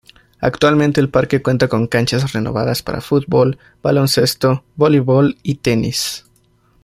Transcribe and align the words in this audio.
Actualmente 0.39 0.99
el 0.99 1.11
parque 1.11 1.43
cuenta 1.43 1.67
con 1.67 1.85
canchas 1.85 2.33
renovadas 2.33 2.81
para 2.81 3.01
fútbol, 3.01 3.59
baloncesto, 3.83 4.63
voleibol 4.75 5.37
y 5.43 5.53
tenis. 5.53 6.25